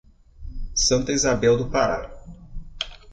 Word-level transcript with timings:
Santa 0.73 1.11
Isabel 1.11 1.55
do 1.57 1.69
Pará 1.69 2.09